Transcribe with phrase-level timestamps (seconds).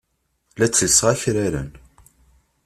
[0.57, 1.71] La ttellseɣ akraren.